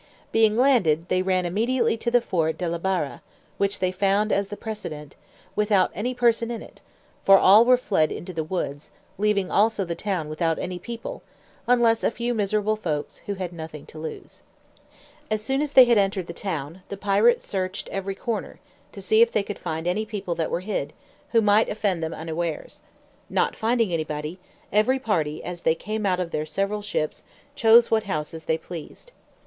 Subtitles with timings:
[0.31, 3.21] Being landed, they ran immediately to the fort De la Barra,
[3.59, 5.15] which they found as the precedent,
[5.55, 6.81] without any person in it,
[7.23, 11.21] for all were fled into the woods, leaving also the town without any people,
[11.67, 14.41] unless a few miserable folks, who had nothing to lose.
[15.29, 18.59] As soon as they had entered the town, the pirates searched every corner,
[18.93, 20.93] to see if they could find any people that were hid,
[21.29, 22.81] who might offend them unawares;
[23.29, 24.39] not finding anybody,
[24.73, 27.23] every party, as they came out of their several ships,
[27.53, 29.11] chose what houses they pleased.